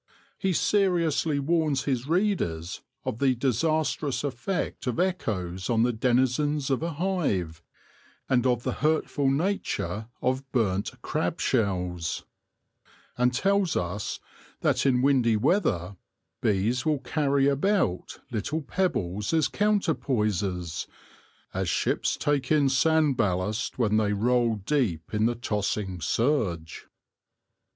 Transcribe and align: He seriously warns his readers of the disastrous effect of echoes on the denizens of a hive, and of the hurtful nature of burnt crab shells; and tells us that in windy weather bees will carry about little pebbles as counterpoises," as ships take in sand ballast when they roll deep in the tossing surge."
He 0.39 0.51
seriously 0.51 1.37
warns 1.37 1.83
his 1.83 2.07
readers 2.07 2.81
of 3.05 3.19
the 3.19 3.35
disastrous 3.35 4.23
effect 4.23 4.87
of 4.87 4.99
echoes 4.99 5.69
on 5.69 5.83
the 5.83 5.93
denizens 5.93 6.71
of 6.71 6.81
a 6.81 6.93
hive, 6.93 7.61
and 8.27 8.47
of 8.47 8.63
the 8.63 8.71
hurtful 8.81 9.29
nature 9.29 10.07
of 10.19 10.51
burnt 10.51 10.91
crab 11.03 11.39
shells; 11.39 12.25
and 13.15 13.31
tells 13.31 13.75
us 13.75 14.19
that 14.61 14.87
in 14.87 15.03
windy 15.03 15.37
weather 15.37 15.97
bees 16.41 16.83
will 16.83 17.01
carry 17.01 17.47
about 17.47 18.21
little 18.31 18.63
pebbles 18.63 19.35
as 19.35 19.47
counterpoises," 19.47 20.87
as 21.53 21.69
ships 21.69 22.17
take 22.17 22.51
in 22.51 22.69
sand 22.69 23.17
ballast 23.17 23.77
when 23.77 23.97
they 23.97 24.13
roll 24.13 24.55
deep 24.55 25.13
in 25.13 25.27
the 25.27 25.35
tossing 25.35 26.01
surge." 26.01 26.87